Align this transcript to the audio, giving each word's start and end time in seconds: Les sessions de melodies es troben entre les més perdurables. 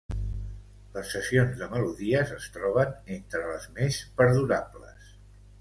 Les 0.93 1.11
sessions 1.15 1.59
de 1.59 1.67
melodies 1.75 2.33
es 2.37 2.49
troben 2.57 2.97
entre 3.19 3.45
les 3.53 3.69
més 3.79 4.01
perdurables. 4.23 5.17